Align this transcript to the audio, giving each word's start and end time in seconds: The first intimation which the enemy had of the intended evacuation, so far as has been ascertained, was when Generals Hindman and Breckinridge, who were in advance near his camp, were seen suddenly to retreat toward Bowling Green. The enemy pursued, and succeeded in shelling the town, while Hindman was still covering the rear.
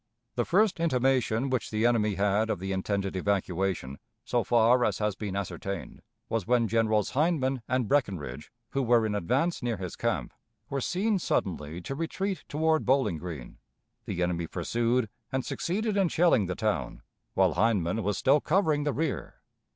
The 0.33 0.45
first 0.45 0.79
intimation 0.79 1.51
which 1.51 1.69
the 1.69 1.85
enemy 1.85 2.15
had 2.15 2.49
of 2.49 2.57
the 2.57 2.71
intended 2.71 3.15
evacuation, 3.15 3.99
so 4.25 4.43
far 4.43 4.83
as 4.83 4.97
has 4.97 5.15
been 5.15 5.35
ascertained, 5.35 6.01
was 6.27 6.47
when 6.47 6.67
Generals 6.67 7.11
Hindman 7.11 7.61
and 7.67 7.87
Breckinridge, 7.87 8.51
who 8.71 8.81
were 8.81 9.05
in 9.05 9.13
advance 9.13 9.61
near 9.61 9.77
his 9.77 9.95
camp, 9.95 10.33
were 10.71 10.81
seen 10.81 11.19
suddenly 11.19 11.81
to 11.81 11.93
retreat 11.93 12.43
toward 12.49 12.83
Bowling 12.83 13.19
Green. 13.19 13.59
The 14.05 14.23
enemy 14.23 14.47
pursued, 14.47 15.07
and 15.31 15.45
succeeded 15.45 15.95
in 15.95 16.09
shelling 16.09 16.47
the 16.47 16.55
town, 16.55 17.03
while 17.35 17.53
Hindman 17.53 18.01
was 18.01 18.17
still 18.17 18.41
covering 18.41 18.85
the 18.85 18.93
rear. 18.93 19.35